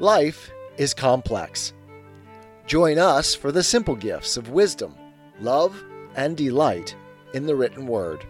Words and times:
Life 0.00 0.52
is 0.76 0.94
complex. 0.94 1.72
Join 2.66 2.98
us 2.98 3.34
for 3.34 3.50
the 3.50 3.64
simple 3.64 3.96
gifts 3.96 4.36
of 4.36 4.50
wisdom, 4.50 4.94
love, 5.40 5.82
and 6.14 6.36
delight 6.36 6.94
in 7.34 7.46
the 7.46 7.56
written 7.56 7.84
word. 7.84 8.24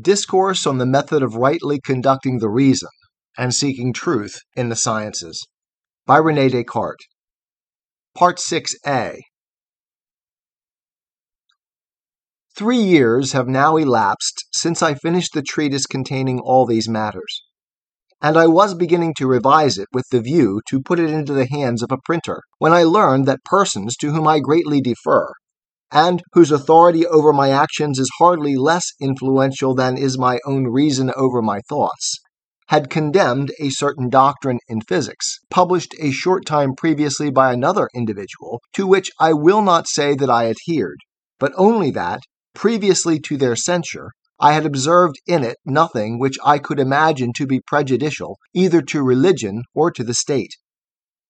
Discourse 0.00 0.66
on 0.66 0.78
the 0.78 0.86
Method 0.86 1.22
of 1.22 1.36
Rightly 1.36 1.78
Conducting 1.80 2.38
the 2.38 2.48
Reason 2.48 2.88
and 3.38 3.54
Seeking 3.54 3.92
Truth 3.92 4.40
in 4.56 4.68
the 4.68 4.74
Sciences 4.74 5.46
by 6.06 6.16
Rene 6.16 6.48
Descartes. 6.48 7.06
Part 8.16 8.38
6a 8.38 9.20
Three 12.60 12.82
years 12.82 13.32
have 13.32 13.48
now 13.48 13.78
elapsed 13.78 14.44
since 14.52 14.82
I 14.82 14.92
finished 14.92 15.32
the 15.32 15.40
treatise 15.40 15.86
containing 15.86 16.40
all 16.40 16.66
these 16.66 16.90
matters, 16.90 17.42
and 18.20 18.36
I 18.36 18.48
was 18.48 18.74
beginning 18.74 19.14
to 19.16 19.26
revise 19.26 19.78
it 19.78 19.88
with 19.94 20.04
the 20.10 20.20
view 20.20 20.60
to 20.68 20.82
put 20.82 21.00
it 21.00 21.08
into 21.08 21.32
the 21.32 21.46
hands 21.46 21.82
of 21.82 21.90
a 21.90 21.96
printer, 22.04 22.42
when 22.58 22.74
I 22.74 22.82
learned 22.82 23.24
that 23.24 23.42
persons 23.46 23.96
to 23.96 24.10
whom 24.10 24.28
I 24.28 24.40
greatly 24.40 24.82
defer, 24.82 25.28
and 25.90 26.22
whose 26.34 26.52
authority 26.52 27.06
over 27.06 27.32
my 27.32 27.48
actions 27.48 27.98
is 27.98 28.10
hardly 28.18 28.56
less 28.56 28.84
influential 29.00 29.74
than 29.74 29.96
is 29.96 30.18
my 30.18 30.38
own 30.44 30.64
reason 30.66 31.10
over 31.16 31.40
my 31.40 31.60
thoughts, 31.66 32.18
had 32.66 32.90
condemned 32.90 33.52
a 33.58 33.70
certain 33.70 34.10
doctrine 34.10 34.58
in 34.68 34.82
physics, 34.82 35.38
published 35.48 35.94
a 35.98 36.10
short 36.10 36.44
time 36.44 36.74
previously 36.74 37.30
by 37.30 37.54
another 37.54 37.88
individual, 37.94 38.60
to 38.74 38.86
which 38.86 39.10
I 39.18 39.32
will 39.32 39.62
not 39.62 39.88
say 39.88 40.14
that 40.14 40.28
I 40.28 40.50
adhered, 40.50 40.98
but 41.38 41.54
only 41.56 41.90
that, 41.92 42.20
Previously 42.54 43.18
to 43.20 43.36
their 43.36 43.56
censure, 43.56 44.10
I 44.38 44.52
had 44.52 44.66
observed 44.66 45.16
in 45.26 45.44
it 45.44 45.58
nothing 45.64 46.18
which 46.18 46.36
I 46.44 46.58
could 46.58 46.80
imagine 46.80 47.32
to 47.36 47.46
be 47.46 47.60
prejudicial 47.60 48.38
either 48.52 48.82
to 48.82 49.02
religion 49.02 49.62
or 49.74 49.90
to 49.92 50.02
the 50.02 50.14
state, 50.14 50.56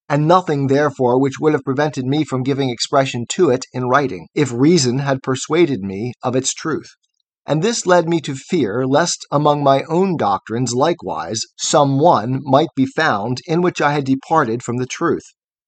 and 0.09 0.27
nothing 0.27 0.67
therefore 0.67 1.21
which 1.21 1.39
would 1.39 1.53
have 1.53 1.63
prevented 1.65 2.05
me 2.05 2.25
from 2.25 2.43
giving 2.43 2.71
expression 2.71 3.27
to 3.31 3.51
it 3.51 3.65
in 3.73 3.89
writing, 3.89 4.29
if 4.35 4.51
reason 4.53 5.01
had 5.01 5.23
persuaded 5.23 5.83
me 5.83 6.15
of 6.23 6.35
its 6.35 6.55
truth. 6.55 6.89
And 7.47 7.63
this 7.63 7.87
led 7.87 8.09
me 8.09 8.21
to 8.23 8.35
fear 8.35 8.87
lest 8.87 9.27
among 9.31 9.63
my 9.63 9.83
own 9.89 10.17
doctrines 10.17 10.75
likewise 10.75 11.43
some 11.57 11.99
one 11.99 12.41
might 12.43 12.71
be 12.75 12.87
found 12.87 13.39
in 13.47 13.61
which 13.61 13.81
I 13.81 13.93
had 13.93 14.05
departed 14.05 14.63
from 14.63 14.79
the 14.79 14.87
truth 14.87 15.25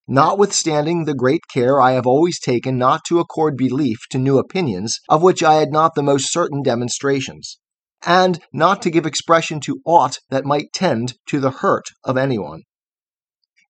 notwithstanding 0.07 1.05
the 1.05 1.15
great 1.15 1.41
care 1.51 1.81
I 1.81 1.93
have 1.93 2.05
always 2.05 2.39
taken 2.39 2.77
not 2.77 3.03
to 3.05 3.19
accord 3.19 3.55
belief 3.57 3.99
to 4.11 4.17
new 4.17 4.37
opinions 4.37 4.99
of 5.09 5.21
which 5.21 5.41
I 5.41 5.55
had 5.55 5.71
not 5.71 5.95
the 5.95 6.03
most 6.03 6.31
certain 6.31 6.61
demonstrations, 6.61 7.57
and 8.05 8.39
not 8.51 8.81
to 8.81 8.89
give 8.89 9.05
expression 9.05 9.59
to 9.61 9.79
aught 9.85 10.19
that 10.29 10.45
might 10.45 10.73
tend 10.73 11.15
to 11.27 11.39
the 11.39 11.51
hurt 11.51 11.85
of 12.03 12.17
anyone. 12.17 12.63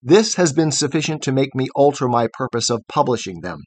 This 0.01 0.35
has 0.35 0.51
been 0.51 0.71
sufficient 0.71 1.21
to 1.23 1.31
make 1.31 1.55
me 1.55 1.67
alter 1.75 2.07
my 2.07 2.27
purpose 2.33 2.69
of 2.69 2.81
publishing 2.89 3.41
them. 3.41 3.59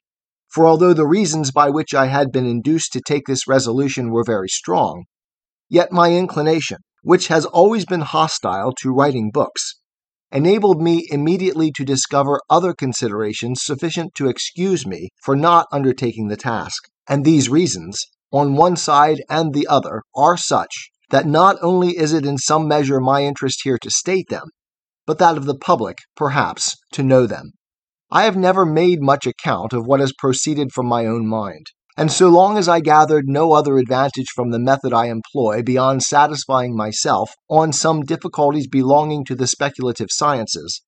For 0.53 0.67
although 0.67 0.93
the 0.93 1.07
reasons 1.07 1.51
by 1.51 1.69
which 1.69 1.93
I 1.93 2.07
had 2.07 2.31
been 2.31 2.45
induced 2.45 2.93
to 2.93 3.01
take 3.01 3.25
this 3.27 3.47
resolution 3.47 4.11
were 4.11 4.23
very 4.23 4.47
strong, 4.47 5.05
yet 5.69 5.91
my 5.91 6.13
inclination, 6.13 6.77
which 7.01 7.27
has 7.27 7.45
always 7.45 7.85
been 7.85 8.01
hostile 8.01 8.71
to 8.81 8.91
writing 8.91 9.31
books, 9.31 9.79
enabled 10.31 10.81
me 10.81 11.07
immediately 11.09 11.71
to 11.71 11.85
discover 11.85 12.41
other 12.49 12.73
considerations 12.73 13.61
sufficient 13.63 14.13
to 14.15 14.27
excuse 14.27 14.85
me 14.85 15.09
for 15.23 15.35
not 15.35 15.67
undertaking 15.71 16.27
the 16.27 16.37
task. 16.37 16.83
And 17.07 17.23
these 17.23 17.49
reasons, 17.49 18.05
on 18.31 18.55
one 18.55 18.75
side 18.75 19.21
and 19.29 19.53
the 19.53 19.67
other, 19.67 20.03
are 20.15 20.37
such 20.37 20.89
that 21.09 21.25
not 21.25 21.55
only 21.61 21.97
is 21.97 22.11
it 22.11 22.25
in 22.25 22.37
some 22.37 22.67
measure 22.67 22.99
my 22.99 23.23
interest 23.23 23.61
here 23.63 23.77
to 23.81 23.89
state 23.89 24.27
them, 24.29 24.49
but 25.05 25.19
that 25.19 25.37
of 25.37 25.45
the 25.45 25.57
public, 25.57 25.99
perhaps, 26.15 26.75
to 26.91 27.03
know 27.03 27.25
them. 27.25 27.51
I 28.11 28.23
have 28.23 28.35
never 28.35 28.65
made 28.65 29.01
much 29.01 29.25
account 29.25 29.73
of 29.73 29.85
what 29.85 30.01
has 30.01 30.13
proceeded 30.17 30.71
from 30.73 30.85
my 30.85 31.05
own 31.05 31.27
mind. 31.27 31.67
And 31.99 32.11
so 32.11 32.29
long 32.29 32.59
as 32.59 32.69
I 32.69 32.79
gathered 32.79 33.27
no 33.27 33.53
other 33.53 33.79
advantage 33.79 34.27
from 34.35 34.51
the 34.51 34.59
method 34.59 34.93
I 34.93 35.07
employ 35.07 35.63
beyond 35.63 36.03
satisfying 36.03 36.77
myself 36.77 37.31
on 37.49 37.73
some 37.73 38.03
difficulties 38.03 38.67
belonging 38.67 39.25
to 39.25 39.33
the 39.33 39.47
speculative 39.47 40.09
sciences, 40.11 40.83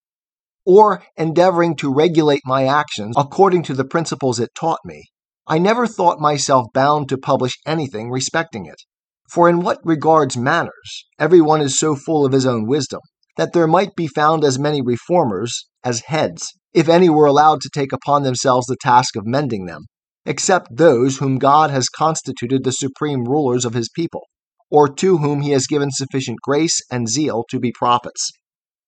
or 0.68 1.02
endeavoring 1.18 1.75
to 1.78 1.92
regulate 1.92 2.42
my 2.46 2.68
actions 2.68 3.16
according 3.18 3.64
to 3.64 3.74
the 3.74 3.86
principles 3.86 4.40
it 4.40 4.52
taught 4.53 4.81
me, 4.86 5.06
I 5.47 5.58
never 5.58 5.88
thought 5.88 6.20
myself 6.20 6.68
bound 6.75 7.09
to 7.09 7.18
publish 7.18 7.58
anything 7.66 8.12
respecting 8.12 8.68
it. 8.68 8.84
For 9.31 9.50
in 9.50 9.62
what 9.62 9.80
regards 9.84 10.38
manners, 10.38 11.06
every 11.18 11.41
one 11.41 11.59
is 11.59 11.80
so 11.80 11.96
full 11.96 12.24
of 12.24 12.34
his 12.34 12.46
own 12.46 12.68
wisdom, 12.68 13.02
that 13.36 13.53
there 13.53 13.66
might 13.66 13.96
be 13.96 14.06
found 14.06 14.44
as 14.44 14.59
many 14.59 14.84
reformers 14.84 15.68
as 15.84 16.02
heads, 16.02 16.53
if 16.72 16.88
any 16.88 17.09
were 17.09 17.26
allowed 17.26 17.62
to 17.62 17.70
take 17.74 17.91
upon 17.91 18.22
themselves 18.22 18.68
the 18.68 18.78
task 18.80 19.16
of 19.16 19.26
mending 19.26 19.66
them 19.66 19.86
except 20.29 20.78
those 20.78 21.17
whom 21.17 21.40
God 21.40 21.72
has 21.72 21.90
constituted 21.90 22.63
the 22.63 22.72
supreme 22.72 23.23
rulers 23.23 23.66
of 23.66 23.73
his 23.73 23.90
people, 23.90 24.28
or 24.69 24.88
to 24.88 25.17
whom 25.17 25.41
he 25.41 25.50
has 25.51 25.66
given 25.66 25.90
sufficient 25.90 26.38
grace 26.44 26.79
and 26.91 27.09
zeal 27.09 27.44
to 27.50 27.59
be 27.59 27.72
prophets. 27.72 28.29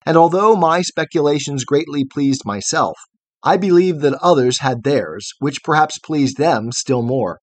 And 0.06 0.18
although 0.18 0.56
my 0.56 0.84
speculations 0.84 1.66
greatly 1.66 2.06
pleased 2.06 2.46
myself, 2.46 2.96
I 3.44 3.58
believe 3.58 4.02
that 4.02 4.14
others 4.22 4.60
had 4.60 4.84
theirs, 4.84 5.32
which 5.40 5.64
perhaps 5.64 5.98
pleased 5.98 6.38
them 6.38 6.72
still 6.72 7.02
more. 7.02 7.40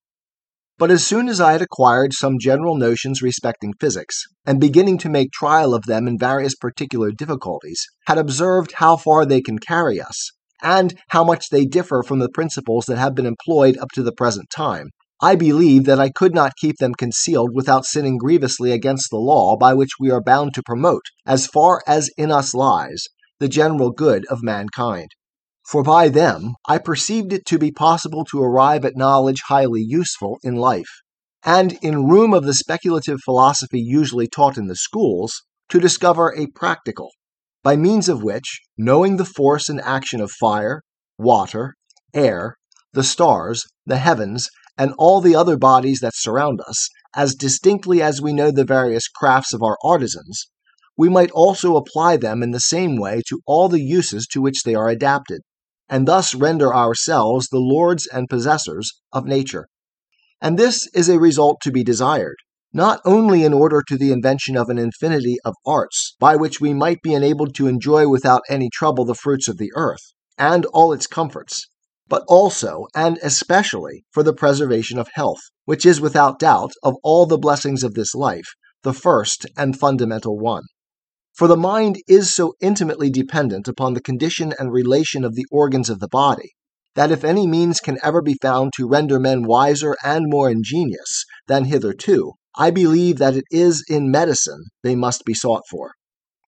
But 0.79 0.93
as 0.93 1.05
soon 1.05 1.29
as 1.29 1.41
I 1.41 1.51
had 1.51 1.63
acquired 1.63 2.13
some 2.13 2.39
general 2.41 2.77
notions 2.77 3.21
respecting 3.21 3.75
physics, 3.81 4.23
and 4.47 4.61
beginning 4.61 4.99
to 4.99 5.09
make 5.09 5.33
trial 5.33 5.75
of 5.75 5.87
them 5.87 6.07
in 6.07 6.17
various 6.17 6.55
particular 6.55 7.11
difficulties, 7.11 7.85
had 8.07 8.17
observed 8.17 8.75
how 8.77 8.97
far 8.97 9.27
they 9.27 9.41
can 9.41 9.59
carry 9.59 10.01
us, 10.01 10.31
and 10.63 10.95
how 11.09 11.25
much 11.25 11.51
they 11.51 11.65
differ 11.65 12.03
from 12.03 12.19
the 12.19 12.29
principles 12.29 12.87
that 12.87 12.99
have 12.99 13.15
been 13.15 13.27
employed 13.27 13.77
up 13.79 13.91
to 13.95 14.03
the 14.03 14.13
present 14.13 14.49
time. 14.51 14.91
I 15.21 15.35
believe 15.35 15.85
that 15.87 15.99
I 15.99 16.11
could 16.11 16.35
not 16.35 16.57
keep 16.61 16.77
them 16.79 16.95
concealed 16.95 17.51
without 17.53 17.85
sinning 17.85 18.19
grievously 18.19 18.71
against 18.71 19.11
the 19.11 19.17
law 19.17 19.57
by 19.57 19.75
which 19.75 19.99
we 19.99 20.11
are 20.11 20.23
bound 20.23 20.55
to 20.55 20.63
promote, 20.63 21.03
as 21.27 21.49
far 21.49 21.83
as 21.89 22.09
in 22.17 22.31
us 22.31 22.55
lies, 22.55 23.03
the 23.41 23.49
general 23.49 23.91
good 23.91 24.27
of 24.27 24.43
mankind. 24.43 25.11
For 25.69 25.83
by 25.83 26.09
them 26.09 26.55
I 26.67 26.79
perceived 26.79 27.33
it 27.33 27.45
to 27.47 27.59
be 27.59 27.73
possible 27.73 28.25
to 28.27 28.43
arrive 28.43 28.85
at 28.85 28.97
knowledge 28.97 29.43
highly 29.49 29.83
useful 29.83 30.39
in 30.43 30.55
life, 30.55 31.03
and 31.45 31.73
in 31.83 32.07
room 32.07 32.33
of 32.33 32.45
the 32.45 32.55
speculative 32.55 33.19
philosophy 33.25 33.81
usually 33.81 34.29
taught 34.29 34.57
in 34.57 34.69
the 34.69 34.77
schools, 34.77 35.43
to 35.69 35.81
discover 35.81 36.35
a 36.35 36.47
practical, 36.55 37.11
by 37.69 37.77
means 37.77 38.09
of 38.09 38.23
which, 38.23 38.63
knowing 38.79 39.19
the 39.19 39.27
force 39.27 39.69
and 39.69 39.79
action 39.83 40.23
of 40.23 40.31
fire, 40.31 40.81
water, 41.19 41.75
air, 42.15 42.57
the 42.95 43.05
stars, 43.05 43.67
the 43.85 43.99
heavens, 43.99 44.49
and 44.79 44.95
all 44.97 45.21
the 45.21 45.35
other 45.35 45.59
bodies 45.59 46.01
that 46.01 46.15
surround 46.17 46.63
us, 46.67 46.89
as 47.15 47.35
distinctly 47.35 48.01
as 48.01 48.23
we 48.23 48.33
know 48.33 48.51
the 48.51 48.65
various 48.65 49.07
crafts 49.07 49.53
of 49.53 49.63
our 49.63 49.77
artisans, 49.85 50.47
we 50.97 51.11
might 51.11 51.31
also 51.33 51.77
apply 51.77 52.17
them 52.17 52.43
in 52.43 52.53
the 52.53 52.59
same 52.59 52.97
way 52.97 53.21
to 53.29 53.43
all 53.47 53.69
the 53.69 53.83
uses 53.83 54.27
to 54.27 54.41
which 54.41 54.63
they 54.63 54.75
are 54.75 54.89
adapted, 54.89 55.43
and 55.91 56.09
thus 56.09 56.35
render 56.35 56.75
ourselves 56.75 57.49
the 57.49 57.59
lords 57.59 58.09
and 58.11 58.31
possessors 58.31 58.95
of 59.13 59.27
nature. 59.27 59.69
And 60.41 60.59
this 60.59 60.89
is 60.95 61.11
a 61.11 61.21
result 61.21 61.61
to 61.65 61.71
be 61.71 61.85
desired, 61.85 62.39
not 62.73 63.01
only 63.05 63.45
in 63.45 63.55
order 63.55 63.83
to 63.83 63.97
the 63.97 64.13
invention 64.13 64.57
of 64.57 64.69
an 64.69 64.79
infinity 64.79 65.37
of 65.45 65.55
arts, 65.65 66.15
by 66.21 66.37
which 66.37 66.61
we 66.61 66.75
might 66.75 67.01
be 67.03 67.15
enabled 67.15 67.55
to 67.55 67.67
enjoy 67.67 68.07
without 68.07 68.43
any 68.49 68.69
trouble 68.71 69.05
the 69.05 69.15
fruits 69.15 69.49
of 69.49 69.57
the 69.57 69.73
earth, 69.75 70.13
and 70.37 70.67
all 70.67 70.93
its 70.93 71.07
comforts, 71.07 71.67
but 72.09 72.23
also 72.29 72.87
and 72.95 73.19
especially 73.23 74.05
for 74.13 74.23
the 74.23 74.35
preservation 74.35 74.99
of 74.99 75.09
health, 75.15 75.41
which 75.65 75.87
is 75.87 76.01
without 76.01 76.39
doubt, 76.39 76.73
of 76.83 76.95
all 77.03 77.27
the 77.27 77.39
blessings 77.39 77.83
of 77.83 77.95
this 77.95 78.15
life, 78.15 78.49
the 78.83 78.93
first 78.93 79.47
and 79.57 79.79
fundamental 79.79 80.39
one. 80.39 80.65
For 81.35 81.49
the 81.49 81.57
mind 81.57 81.99
is 82.07 82.35
so 82.35 82.55
intimately 82.61 83.11
dependent 83.11 83.69
upon 83.69 83.95
the 83.95 84.01
condition 84.01 84.53
and 84.59 84.73
relation 84.73 85.25
of 85.25 85.35
the 85.35 85.47
organs 85.51 85.89
of 85.89 86.01
the 86.01 86.09
body, 86.09 86.51
that 86.95 87.13
if 87.13 87.25
any 87.25 87.47
means 87.47 87.81
can 87.81 87.99
ever 88.03 88.21
be 88.21 88.37
found 88.43 88.73
to 88.77 88.89
render 88.89 89.21
men 89.21 89.45
wiser 89.45 89.97
and 90.05 90.27
more 90.29 90.51
ingenious 90.51 91.25
than 91.47 91.67
hitherto, 91.67 92.33
I 92.61 92.73
believe 92.73 93.19
that 93.19 93.37
it 93.37 93.45
is 93.53 93.85
in 93.89 94.11
medicine 94.11 94.65
they 94.83 94.97
must 94.97 95.25
be 95.25 95.33
sought 95.33 95.63
for. 95.71 95.93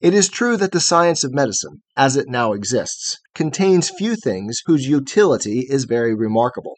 It 0.00 0.12
is 0.12 0.28
true 0.28 0.56
that 0.56 0.72
the 0.72 0.80
science 0.80 1.22
of 1.22 1.32
medicine, 1.32 1.82
as 1.96 2.16
it 2.16 2.26
now 2.28 2.52
exists, 2.52 3.16
contains 3.32 3.90
few 3.90 4.16
things 4.16 4.60
whose 4.66 4.88
utility 4.88 5.68
is 5.70 5.84
very 5.84 6.12
remarkable. 6.12 6.74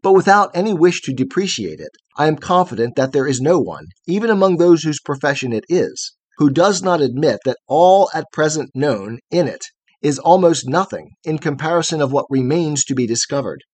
But 0.00 0.12
without 0.12 0.52
any 0.54 0.72
wish 0.72 1.00
to 1.02 1.12
depreciate 1.12 1.80
it, 1.80 1.90
I 2.16 2.28
am 2.28 2.36
confident 2.36 2.94
that 2.94 3.10
there 3.10 3.26
is 3.26 3.40
no 3.40 3.58
one, 3.58 3.86
even 4.06 4.30
among 4.30 4.58
those 4.58 4.84
whose 4.84 5.00
profession 5.00 5.52
it 5.52 5.64
is, 5.68 6.14
who 6.36 6.48
does 6.48 6.80
not 6.80 7.00
admit 7.00 7.40
that 7.44 7.58
all 7.66 8.08
at 8.14 8.30
present 8.32 8.70
known 8.76 9.18
in 9.28 9.48
it 9.48 9.64
is 10.02 10.20
almost 10.20 10.68
nothing 10.68 11.10
in 11.24 11.38
comparison 11.38 12.00
of 12.00 12.12
what 12.12 12.26
remains 12.30 12.84
to 12.84 12.94
be 12.94 13.08
discovered 13.08 13.64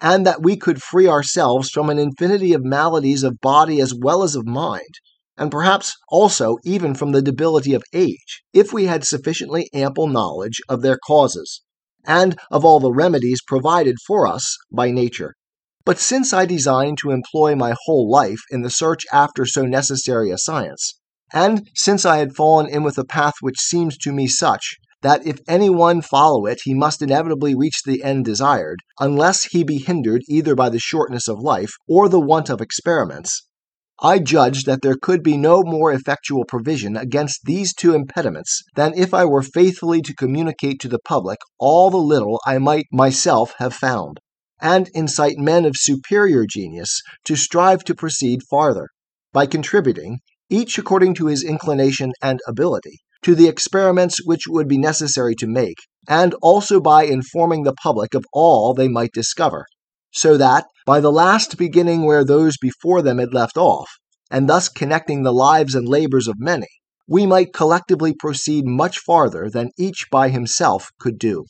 and 0.00 0.26
that 0.26 0.42
we 0.42 0.56
could 0.56 0.82
free 0.82 1.06
ourselves 1.06 1.70
from 1.70 1.90
an 1.90 1.98
infinity 1.98 2.52
of 2.52 2.64
maladies 2.64 3.22
of 3.22 3.40
body 3.40 3.80
as 3.80 3.94
well 3.94 4.22
as 4.22 4.34
of 4.34 4.46
mind, 4.46 4.94
and 5.36 5.50
perhaps 5.50 5.96
also 6.08 6.56
even 6.64 6.94
from 6.94 7.12
the 7.12 7.22
debility 7.22 7.74
of 7.74 7.82
age, 7.92 8.42
if 8.52 8.72
we 8.72 8.86
had 8.86 9.04
sufficiently 9.04 9.68
ample 9.72 10.06
knowledge 10.06 10.60
of 10.68 10.82
their 10.82 10.98
causes, 11.06 11.62
and 12.06 12.38
of 12.50 12.64
all 12.64 12.80
the 12.80 12.92
remedies 12.92 13.40
provided 13.46 13.96
for 14.06 14.26
us 14.26 14.56
by 14.72 14.90
nature. 14.90 15.34
But 15.84 15.98
since 15.98 16.32
I 16.32 16.44
design 16.44 16.96
to 16.96 17.10
employ 17.10 17.54
my 17.54 17.74
whole 17.84 18.10
life 18.10 18.40
in 18.50 18.62
the 18.62 18.70
search 18.70 19.04
after 19.12 19.46
so 19.46 19.62
necessary 19.62 20.30
a 20.30 20.38
science, 20.38 20.98
and 21.32 21.68
since 21.74 22.04
I 22.04 22.18
had 22.18 22.34
fallen 22.34 22.68
in 22.68 22.82
with 22.82 22.98
a 22.98 23.04
path 23.04 23.34
which 23.40 23.58
seems 23.58 23.96
to 23.98 24.12
me 24.12 24.26
such 24.26 24.76
that 25.02 25.26
if 25.26 25.38
any 25.48 25.70
one 25.70 26.02
follow 26.02 26.46
it, 26.46 26.60
he 26.64 26.74
must 26.74 27.02
inevitably 27.02 27.54
reach 27.54 27.82
the 27.84 28.02
end 28.02 28.24
desired, 28.24 28.80
unless 28.98 29.44
he 29.44 29.64
be 29.64 29.78
hindered 29.78 30.22
either 30.28 30.54
by 30.54 30.68
the 30.68 30.78
shortness 30.78 31.28
of 31.28 31.38
life 31.38 31.72
or 31.88 32.08
the 32.08 32.20
want 32.20 32.50
of 32.50 32.60
experiments. 32.60 33.46
I 34.02 34.18
judged 34.18 34.64
that 34.64 34.80
there 34.82 34.96
could 34.96 35.22
be 35.22 35.36
no 35.36 35.62
more 35.62 35.92
effectual 35.92 36.44
provision 36.46 36.96
against 36.96 37.44
these 37.44 37.74
two 37.74 37.94
impediments 37.94 38.62
than 38.74 38.94
if 38.96 39.12
I 39.12 39.26
were 39.26 39.42
faithfully 39.42 40.00
to 40.02 40.14
communicate 40.14 40.80
to 40.80 40.88
the 40.88 40.98
public 41.04 41.38
all 41.58 41.90
the 41.90 41.98
little 41.98 42.40
I 42.46 42.56
might 42.58 42.86
myself 42.90 43.52
have 43.58 43.74
found, 43.74 44.18
and 44.60 44.88
incite 44.94 45.36
men 45.36 45.66
of 45.66 45.74
superior 45.76 46.46
genius 46.48 47.00
to 47.24 47.36
strive 47.36 47.84
to 47.84 47.94
proceed 47.94 48.40
farther, 48.48 48.88
by 49.32 49.44
contributing, 49.44 50.20
each 50.48 50.78
according 50.78 51.14
to 51.14 51.26
his 51.26 51.44
inclination 51.44 52.12
and 52.22 52.40
ability, 52.46 53.00
to 53.22 53.34
the 53.34 53.48
experiments 53.48 54.24
which 54.24 54.46
would 54.48 54.68
be 54.68 54.78
necessary 54.78 55.34
to 55.34 55.46
make, 55.46 55.76
and 56.08 56.34
also 56.42 56.80
by 56.80 57.04
informing 57.04 57.62
the 57.62 57.74
public 57.82 58.14
of 58.14 58.24
all 58.32 58.74
they 58.74 58.88
might 58.88 59.12
discover, 59.12 59.66
so 60.12 60.36
that, 60.36 60.66
by 60.86 61.00
the 61.00 61.12
last 61.12 61.56
beginning 61.56 62.04
where 62.04 62.24
those 62.24 62.56
before 62.60 63.02
them 63.02 63.18
had 63.18 63.34
left 63.34 63.56
off, 63.56 63.88
and 64.30 64.48
thus 64.48 64.68
connecting 64.68 65.22
the 65.22 65.32
lives 65.32 65.74
and 65.74 65.88
labors 65.88 66.28
of 66.28 66.34
many, 66.38 66.66
we 67.06 67.26
might 67.26 67.52
collectively 67.52 68.14
proceed 68.14 68.64
much 68.64 68.98
farther 68.98 69.50
than 69.50 69.70
each 69.78 70.06
by 70.10 70.28
himself 70.28 70.90
could 71.00 71.18
do. 71.18 71.44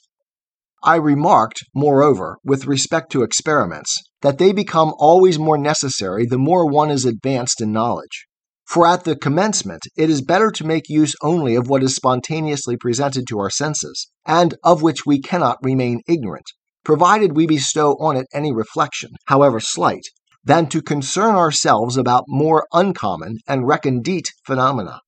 I 0.82 0.96
remarked, 0.96 1.60
moreover, 1.74 2.38
with 2.42 2.66
respect 2.66 3.12
to 3.12 3.22
experiments, 3.22 3.94
that 4.22 4.38
they 4.38 4.52
become 4.52 4.94
always 4.98 5.38
more 5.38 5.58
necessary 5.58 6.24
the 6.24 6.38
more 6.38 6.66
one 6.66 6.90
is 6.90 7.04
advanced 7.04 7.60
in 7.60 7.72
knowledge. 7.72 8.26
For 8.70 8.86
at 8.86 9.02
the 9.02 9.16
commencement, 9.16 9.82
it 9.96 10.08
is 10.08 10.22
better 10.22 10.52
to 10.52 10.64
make 10.64 10.88
use 10.88 11.16
only 11.22 11.56
of 11.56 11.68
what 11.68 11.82
is 11.82 11.96
spontaneously 11.96 12.76
presented 12.76 13.26
to 13.26 13.40
our 13.40 13.50
senses, 13.50 14.12
and 14.24 14.54
of 14.62 14.80
which 14.80 15.04
we 15.04 15.20
cannot 15.20 15.58
remain 15.60 16.02
ignorant, 16.06 16.44
provided 16.84 17.34
we 17.34 17.48
bestow 17.48 17.94
on 17.94 18.16
it 18.16 18.28
any 18.32 18.52
reflection, 18.52 19.10
however 19.26 19.58
slight, 19.58 20.04
than 20.44 20.68
to 20.68 20.82
concern 20.82 21.34
ourselves 21.34 21.96
about 21.96 22.26
more 22.28 22.64
uncommon 22.72 23.38
and 23.48 23.66
recondite 23.66 24.28
phenomena. 24.46 25.00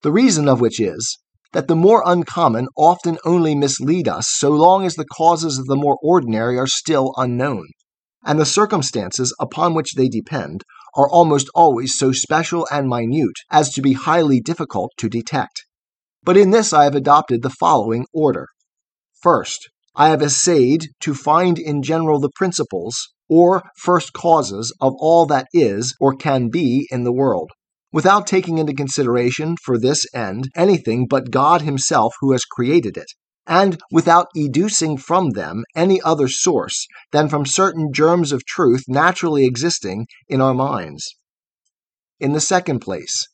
The 0.00 0.10
reason 0.10 0.48
of 0.48 0.62
which 0.62 0.80
is, 0.80 1.18
that 1.52 1.68
the 1.68 1.76
more 1.76 2.02
uncommon 2.06 2.68
often 2.78 3.18
only 3.26 3.54
mislead 3.54 4.08
us 4.08 4.26
so 4.26 4.48
long 4.48 4.86
as 4.86 4.94
the 4.94 5.04
causes 5.04 5.58
of 5.58 5.66
the 5.66 5.76
more 5.76 5.98
ordinary 6.02 6.58
are 6.58 6.66
still 6.66 7.12
unknown, 7.18 7.66
and 8.24 8.40
the 8.40 8.46
circumstances 8.46 9.36
upon 9.38 9.74
which 9.74 9.96
they 9.96 10.08
depend 10.08 10.64
are 10.96 11.08
almost 11.08 11.48
always 11.54 11.96
so 11.96 12.12
special 12.12 12.66
and 12.70 12.88
minute 12.88 13.38
as 13.50 13.72
to 13.74 13.82
be 13.82 13.94
highly 13.94 14.40
difficult 14.40 14.92
to 14.98 15.08
detect. 15.08 15.64
But 16.22 16.36
in 16.36 16.50
this 16.50 16.72
I 16.72 16.84
have 16.84 16.94
adopted 16.94 17.42
the 17.42 17.50
following 17.50 18.06
order. 18.12 18.46
First, 19.22 19.68
I 19.94 20.08
have 20.08 20.22
essayed 20.22 20.88
to 21.00 21.14
find 21.14 21.58
in 21.58 21.82
general 21.82 22.18
the 22.18 22.30
principles 22.34 22.96
or 23.28 23.62
first 23.76 24.12
causes 24.12 24.74
of 24.80 24.94
all 24.98 25.26
that 25.26 25.46
is 25.52 25.94
or 26.00 26.14
can 26.14 26.48
be 26.48 26.86
in 26.90 27.04
the 27.04 27.12
world, 27.12 27.50
without 27.92 28.26
taking 28.26 28.58
into 28.58 28.72
consideration 28.72 29.56
for 29.62 29.78
this 29.78 30.04
end 30.14 30.48
anything 30.56 31.06
but 31.06 31.30
God 31.30 31.62
Himself 31.62 32.14
who 32.20 32.32
has 32.32 32.44
created 32.44 32.96
it, 32.96 33.06
and 33.46 33.80
without 33.90 34.28
educing 34.36 34.96
from 34.96 35.30
them 35.30 35.64
any 35.74 36.00
other 36.02 36.28
source 36.28 36.86
than 37.10 37.28
from 37.28 37.44
certain 37.44 37.92
germs 37.92 38.32
of 38.32 38.44
truth 38.44 38.84
naturally 38.86 39.44
existing 39.44 40.06
in 40.28 40.40
our 40.40 40.54
minds. 40.54 41.16
In 42.20 42.32
the 42.32 42.40
second 42.40 42.80
place, 42.80 43.26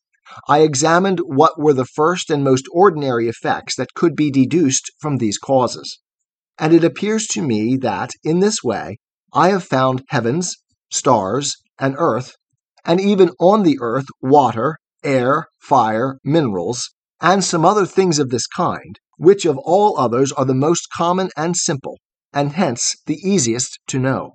I 0.49 0.61
examined 0.61 1.21
what 1.25 1.59
were 1.59 1.75
the 1.75 1.85
first 1.85 2.31
and 2.31 2.45
most 2.45 2.67
ordinary 2.73 3.29
effects 3.29 3.77
that 3.77 3.95
could 3.95 4.15
be 4.15 4.31
deduced 4.31 4.91
from 5.01 5.17
these 5.17 5.39
causes. 5.39 5.99
And 6.59 6.73
it 6.73 6.85
appears 6.85 7.27
to 7.29 7.43
me 7.43 7.77
that, 7.77 8.11
in 8.25 8.41
this 8.41 8.63
way, 8.63 8.99
I 9.33 9.51
have 9.51 9.65
found 9.65 10.05
heavens, 10.09 10.57
stars, 10.91 11.57
and 11.79 11.95
earth, 11.99 12.33
and 12.85 13.01
even 13.01 13.31
on 13.39 13.63
the 13.63 13.79
earth 13.81 14.07
water, 14.21 14.79
air, 15.05 15.47
fire, 15.61 16.19
minerals, 16.25 16.91
and 17.21 17.45
some 17.45 17.65
other 17.65 17.87
things 17.87 18.19
of 18.19 18.31
this 18.31 18.47
kind, 18.47 18.99
which 19.19 19.45
of 19.45 19.59
all 19.59 19.99
others 19.99 20.33
are 20.33 20.45
the 20.45 20.55
most 20.55 20.89
common 20.97 21.29
and 21.37 21.57
simple, 21.57 21.99
and 22.33 22.53
hence 22.53 22.95
the 23.07 23.19
easiest 23.23 23.79
to 23.89 23.99
know. 23.99 24.35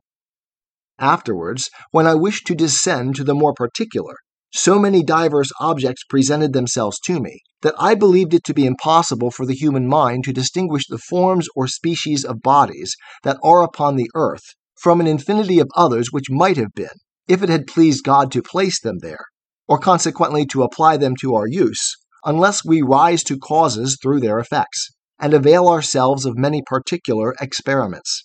Afterwards, 0.99 1.69
when 1.91 2.05
I 2.05 2.13
wished 2.13 2.45
to 2.47 2.55
descend 2.55 3.15
to 3.15 3.23
the 3.23 3.33
more 3.33 3.53
particular, 3.53 4.15
so 4.53 4.77
many 4.77 5.01
diverse 5.03 5.49
objects 5.59 6.03
presented 6.07 6.53
themselves 6.53 6.99
to 7.05 7.19
me 7.19 7.41
that 7.63 7.73
I 7.79 7.95
believed 7.95 8.35
it 8.35 8.43
to 8.43 8.53
be 8.53 8.67
impossible 8.67 9.31
for 9.31 9.47
the 9.47 9.55
human 9.55 9.87
mind 9.87 10.25
to 10.25 10.33
distinguish 10.33 10.83
the 10.87 10.99
forms 10.99 11.47
or 11.55 11.67
species 11.67 12.23
of 12.23 12.41
bodies 12.43 12.95
that 13.23 13.39
are 13.43 13.63
upon 13.63 13.95
the 13.95 14.11
earth 14.13 14.43
from 14.79 14.99
an 14.99 15.07
infinity 15.07 15.59
of 15.59 15.69
others 15.75 16.09
which 16.11 16.29
might 16.29 16.57
have 16.57 16.73
been, 16.75 16.89
if 17.27 17.41
it 17.41 17.49
had 17.49 17.65
pleased 17.65 18.03
God 18.03 18.31
to 18.33 18.43
place 18.43 18.79
them 18.79 18.99
there, 18.99 19.25
or 19.67 19.79
consequently 19.79 20.45
to 20.47 20.61
apply 20.61 20.97
them 20.97 21.15
to 21.21 21.33
our 21.33 21.47
use, 21.47 21.95
unless 22.25 22.63
we 22.65 22.81
rise 22.81 23.23
to 23.23 23.37
causes 23.37 23.97
through 24.01 24.19
their 24.19 24.39
effects, 24.39 24.89
and 25.19 25.33
avail 25.33 25.67
ourselves 25.67 26.25
of 26.25 26.37
many 26.37 26.61
particular 26.65 27.33
experiments. 27.39 28.23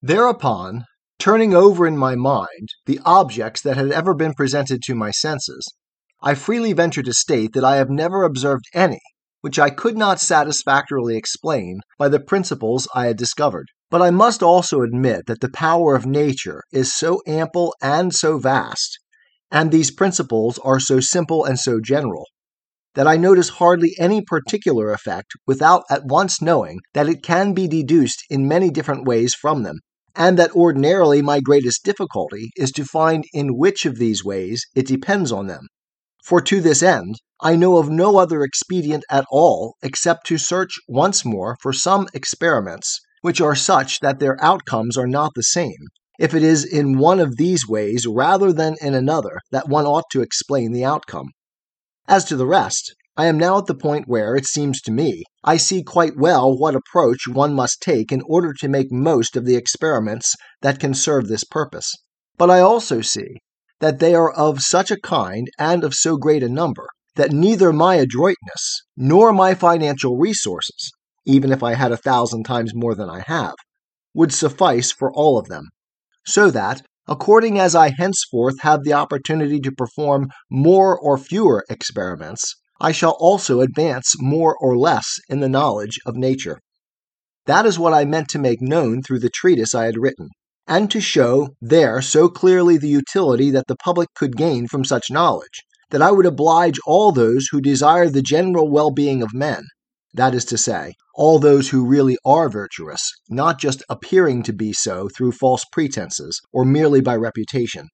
Thereupon, 0.00 0.84
turning 1.18 1.54
over 1.54 1.86
in 1.86 1.96
my 1.96 2.14
mind 2.14 2.68
the 2.86 3.00
objects 3.04 3.60
that 3.62 3.76
had 3.76 3.90
ever 3.90 4.14
been 4.14 4.34
presented 4.34 4.82
to 4.82 4.94
my 4.94 5.10
senses, 5.10 5.66
I 6.20 6.34
freely 6.34 6.72
venture 6.72 7.02
to 7.02 7.12
state 7.12 7.52
that 7.54 7.64
I 7.64 7.76
have 7.76 7.90
never 7.90 8.22
observed 8.22 8.64
any 8.74 9.00
which 9.42 9.58
I 9.58 9.70
could 9.70 9.98
not 9.98 10.20
satisfactorily 10.20 11.16
explain 11.16 11.80
by 11.98 12.08
the 12.08 12.20
principles 12.20 12.88
I 12.94 13.06
had 13.06 13.16
discovered. 13.16 13.66
But 13.90 14.00
I 14.00 14.10
must 14.10 14.42
also 14.42 14.80
admit 14.80 15.26
that 15.26 15.40
the 15.40 15.50
power 15.50 15.94
of 15.94 16.06
nature 16.06 16.62
is 16.72 16.96
so 16.96 17.20
ample 17.26 17.74
and 17.82 18.14
so 18.14 18.38
vast, 18.38 18.98
and 19.50 19.70
these 19.70 19.90
principles 19.90 20.58
are 20.60 20.80
so 20.80 21.00
simple 21.00 21.44
and 21.44 21.58
so 21.58 21.80
general, 21.84 22.26
that 22.94 23.06
I 23.06 23.16
notice 23.16 23.48
hardly 23.48 23.94
any 23.98 24.22
particular 24.22 24.92
effect 24.92 25.32
without 25.46 25.84
at 25.90 26.04
once 26.04 26.42
knowing 26.42 26.80
that 26.94 27.08
it 27.08 27.22
can 27.22 27.54
be 27.54 27.66
deduced 27.66 28.24
in 28.28 28.48
many 28.48 28.70
different 28.70 29.06
ways 29.06 29.34
from 29.34 29.62
them, 29.62 29.78
and 30.14 30.38
that 30.38 30.54
ordinarily 30.54 31.22
my 31.22 31.40
greatest 31.40 31.84
difficulty 31.84 32.50
is 32.56 32.70
to 32.72 32.84
find 32.84 33.24
in 33.32 33.56
which 33.56 33.86
of 33.86 33.98
these 33.98 34.24
ways 34.24 34.66
it 34.74 34.86
depends 34.86 35.32
on 35.32 35.46
them. 35.46 35.68
For 36.24 36.40
to 36.42 36.60
this 36.60 36.82
end, 36.82 37.16
I 37.40 37.56
know 37.56 37.78
of 37.78 37.90
no 37.90 38.18
other 38.18 38.42
expedient 38.42 39.04
at 39.10 39.24
all 39.30 39.74
except 39.82 40.26
to 40.26 40.38
search 40.38 40.74
once 40.86 41.24
more 41.24 41.56
for 41.60 41.72
some 41.72 42.06
experiments 42.14 43.00
which 43.22 43.40
are 43.40 43.56
such 43.56 44.00
that 44.00 44.18
their 44.18 44.36
outcomes 44.42 44.96
are 44.96 45.06
not 45.06 45.32
the 45.34 45.42
same, 45.42 45.88
if 46.18 46.34
it 46.34 46.42
is 46.42 46.64
in 46.64 46.98
one 46.98 47.18
of 47.18 47.36
these 47.36 47.66
ways 47.66 48.06
rather 48.06 48.52
than 48.52 48.76
in 48.80 48.94
another 48.94 49.38
that 49.50 49.68
one 49.68 49.86
ought 49.86 50.04
to 50.10 50.20
explain 50.20 50.72
the 50.72 50.84
outcome. 50.84 51.30
As 52.08 52.24
to 52.26 52.36
the 52.36 52.46
rest, 52.46 52.94
I 53.16 53.26
am 53.26 53.38
now 53.38 53.58
at 53.58 53.66
the 53.66 53.74
point 53.74 54.08
where, 54.08 54.34
it 54.34 54.46
seems 54.46 54.80
to 54.82 54.90
me, 54.90 55.24
I 55.44 55.56
see 55.56 55.82
quite 55.82 56.16
well 56.16 56.56
what 56.56 56.74
approach 56.74 57.28
one 57.28 57.54
must 57.54 57.82
take 57.82 58.10
in 58.10 58.22
order 58.22 58.52
to 58.54 58.68
make 58.68 58.90
most 58.90 59.36
of 59.36 59.44
the 59.44 59.54
experiments 59.54 60.34
that 60.62 60.80
can 60.80 60.94
serve 60.94 61.28
this 61.28 61.44
purpose. 61.44 61.94
But 62.38 62.50
I 62.50 62.60
also 62.60 63.02
see 63.02 63.36
that 63.80 63.98
they 63.98 64.14
are 64.14 64.32
of 64.32 64.62
such 64.62 64.90
a 64.90 65.00
kind 65.00 65.48
and 65.58 65.84
of 65.84 65.94
so 65.94 66.16
great 66.16 66.42
a 66.42 66.48
number 66.48 66.88
that 67.16 67.32
neither 67.32 67.72
my 67.72 67.96
adroitness 67.96 68.82
nor 68.96 69.32
my 69.32 69.54
financial 69.54 70.16
resources, 70.16 70.90
even 71.26 71.52
if 71.52 71.62
I 71.62 71.74
had 71.74 71.92
a 71.92 71.96
thousand 71.96 72.44
times 72.44 72.74
more 72.74 72.94
than 72.94 73.10
I 73.10 73.20
have, 73.26 73.54
would 74.14 74.32
suffice 74.32 74.90
for 74.90 75.12
all 75.12 75.38
of 75.38 75.48
them. 75.48 75.68
So 76.24 76.50
that, 76.50 76.82
according 77.08 77.58
as 77.58 77.74
I 77.74 77.90
henceforth 77.90 78.60
have 78.60 78.84
the 78.84 78.92
opportunity 78.92 79.60
to 79.60 79.72
perform 79.72 80.28
more 80.50 80.98
or 80.98 81.18
fewer 81.18 81.64
experiments, 81.68 82.54
I 82.80 82.92
shall 82.92 83.16
also 83.20 83.60
advance 83.60 84.14
more 84.18 84.56
or 84.60 84.76
less 84.76 85.18
in 85.28 85.40
the 85.40 85.48
knowledge 85.48 85.98
of 86.06 86.16
nature. 86.16 86.58
That 87.46 87.66
is 87.66 87.78
what 87.78 87.92
I 87.92 88.04
meant 88.04 88.28
to 88.28 88.38
make 88.38 88.62
known 88.62 89.02
through 89.02 89.20
the 89.20 89.30
treatise 89.30 89.74
I 89.74 89.86
had 89.86 89.98
written, 89.98 90.28
and 90.66 90.90
to 90.90 91.00
show 91.00 91.50
there 91.60 92.00
so 92.00 92.28
clearly 92.28 92.76
the 92.78 92.88
utility 92.88 93.50
that 93.50 93.66
the 93.66 93.76
public 93.76 94.08
could 94.14 94.36
gain 94.36 94.68
from 94.68 94.84
such 94.84 95.10
knowledge, 95.10 95.62
that 95.90 96.02
I 96.02 96.12
would 96.12 96.26
oblige 96.26 96.78
all 96.86 97.12
those 97.12 97.48
who 97.50 97.60
desire 97.60 98.08
the 98.08 98.22
general 98.22 98.70
well 98.70 98.90
being 98.90 99.22
of 99.22 99.34
men, 99.34 99.64
that 100.14 100.34
is 100.34 100.44
to 100.46 100.58
say, 100.58 100.94
all 101.14 101.38
those 101.38 101.70
who 101.70 101.86
really 101.86 102.16
are 102.24 102.48
virtuous, 102.48 103.12
not 103.28 103.58
just 103.58 103.82
appearing 103.88 104.42
to 104.42 104.52
be 104.52 104.72
so 104.72 105.08
through 105.08 105.32
false 105.32 105.64
pretenses 105.72 106.40
or 106.52 106.64
merely 106.64 107.00
by 107.00 107.16
reputation, 107.16 107.88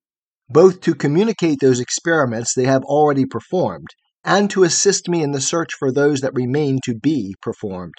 both 0.49 0.81
to 0.81 0.95
communicate 0.95 1.59
those 1.61 1.81
experiments 1.81 2.55
they 2.55 2.65
have 2.65 2.83
already 2.85 3.25
performed 3.25 3.89
and 4.25 4.51
to 4.51 4.65
assist 4.65 5.09
me 5.09 5.23
in 5.23 5.33
the 5.33 5.41
search 5.41 5.71
for 5.79 5.93
those 5.93 6.21
that 6.21 6.35
remain 6.35 6.81
to 6.85 6.95
be 6.95 7.35
performed. 7.41 7.95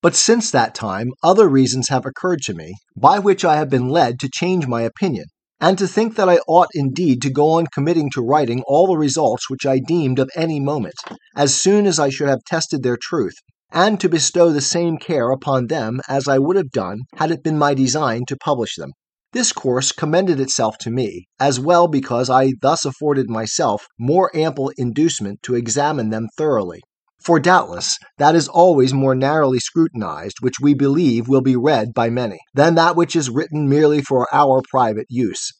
But 0.00 0.14
since 0.14 0.50
that 0.50 0.74
time, 0.74 1.08
other 1.22 1.48
reasons 1.48 1.88
have 1.88 2.06
occurred 2.06 2.40
to 2.42 2.54
me, 2.54 2.74
by 2.96 3.18
which 3.18 3.44
I 3.44 3.56
have 3.56 3.68
been 3.68 3.88
led 3.88 4.20
to 4.20 4.30
change 4.32 4.66
my 4.66 4.82
opinion, 4.82 5.26
and 5.60 5.76
to 5.78 5.86
think 5.88 6.16
that 6.16 6.28
I 6.28 6.38
ought 6.46 6.68
indeed 6.74 7.20
to 7.22 7.30
go 7.30 7.50
on 7.50 7.66
committing 7.66 8.10
to 8.10 8.22
writing 8.22 8.62
all 8.66 8.86
the 8.86 8.96
results 8.96 9.50
which 9.50 9.66
I 9.66 9.80
deemed 9.80 10.18
of 10.18 10.30
any 10.36 10.60
moment, 10.60 10.94
as 11.36 11.60
soon 11.60 11.86
as 11.86 11.98
I 11.98 12.10
should 12.10 12.28
have 12.28 12.44
tested 12.44 12.82
their 12.82 12.96
truth, 12.96 13.34
and 13.72 14.00
to 14.00 14.08
bestow 14.08 14.50
the 14.50 14.60
same 14.60 14.98
care 14.98 15.30
upon 15.30 15.66
them 15.66 16.00
as 16.08 16.28
I 16.28 16.38
would 16.38 16.56
have 16.56 16.70
done 16.70 17.00
had 17.16 17.30
it 17.30 17.42
been 17.42 17.58
my 17.58 17.74
design 17.74 18.22
to 18.28 18.36
publish 18.36 18.76
them. 18.76 18.92
This 19.32 19.52
course 19.52 19.92
commended 19.92 20.40
itself 20.40 20.78
to 20.78 20.90
me, 20.90 21.26
as 21.38 21.60
well 21.60 21.86
because 21.86 22.30
I 22.30 22.52
thus 22.62 22.86
afforded 22.86 23.28
myself 23.28 23.86
more 23.98 24.34
ample 24.34 24.72
inducement 24.78 25.42
to 25.42 25.54
examine 25.54 26.08
them 26.08 26.28
thoroughly. 26.38 26.80
For 27.20 27.40
doubtless 27.40 27.98
that 28.18 28.34
is 28.34 28.48
always 28.48 28.94
more 28.94 29.14
narrowly 29.14 29.58
scrutinized 29.58 30.36
which 30.40 30.60
we 30.60 30.74
believe 30.74 31.28
will 31.28 31.40
be 31.40 31.56
read 31.56 31.92
by 31.92 32.10
many, 32.10 32.38
than 32.54 32.74
that 32.76 32.96
which 32.96 33.16
is 33.16 33.28
written 33.28 33.68
merely 33.68 34.00
for 34.00 34.26
our 34.32 34.62
private 34.70 35.06
use. 35.08 35.52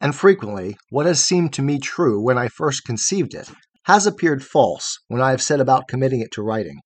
And 0.00 0.14
frequently, 0.14 0.76
what 0.88 1.06
has 1.06 1.22
seemed 1.22 1.52
to 1.54 1.62
me 1.62 1.78
true 1.78 2.22
when 2.22 2.38
I 2.38 2.48
first 2.48 2.84
conceived 2.84 3.34
it, 3.34 3.50
has 3.84 4.06
appeared 4.06 4.44
false 4.44 4.98
when 5.08 5.20
I 5.20 5.30
have 5.30 5.42
set 5.42 5.60
about 5.60 5.88
committing 5.88 6.20
it 6.20 6.32
to 6.32 6.42
writing, 6.42 6.80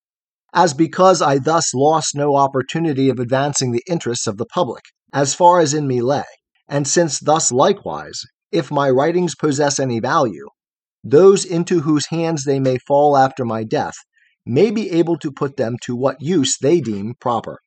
as 0.52 0.74
because 0.74 1.22
I 1.22 1.38
thus 1.38 1.72
lost 1.74 2.14
no 2.14 2.34
opportunity 2.36 3.08
of 3.08 3.18
advancing 3.18 3.72
the 3.72 3.84
interests 3.88 4.26
of 4.26 4.36
the 4.36 4.46
public, 4.46 4.82
as 5.12 5.34
far 5.34 5.60
as 5.60 5.74
in 5.74 5.86
me 5.86 6.02
lay, 6.02 6.24
and 6.68 6.88
since 6.88 7.20
thus 7.20 7.52
likewise, 7.52 8.20
if 8.50 8.70
my 8.70 8.90
writings 8.90 9.34
possess 9.34 9.78
any 9.78 10.00
value, 10.00 10.46
those 11.04 11.44
into 11.44 11.80
whose 11.80 12.06
hands 12.06 12.44
they 12.44 12.58
may 12.58 12.78
fall 12.78 13.16
after 13.16 13.44
my 13.44 13.62
death 13.62 13.94
may 14.46 14.70
be 14.70 14.90
able 14.90 15.18
to 15.18 15.30
put 15.30 15.56
them 15.56 15.76
to 15.82 15.94
what 15.94 16.16
use 16.20 16.56
they 16.60 16.80
deem 16.80 17.14
proper. 17.20 17.58